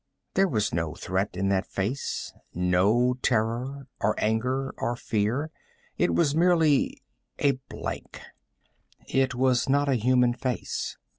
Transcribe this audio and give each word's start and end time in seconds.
There 0.33 0.47
was 0.47 0.73
no 0.73 0.95
threat 0.95 1.37
in 1.37 1.49
that 1.49 1.67
face, 1.69 2.33
no 2.55 3.13
terror 3.21 3.85
or 3.99 4.15
anger 4.19 4.73
or 4.79 4.95
fear. 4.95 5.51
It 5.95 6.15
was 6.15 6.33
merely 6.33 7.03
a 7.37 7.51
blank. 7.69 8.19
It 9.07 9.35
was 9.35 9.69
not 9.69 9.87
a 9.89 9.93
human 9.93 10.33
face. 10.33 10.97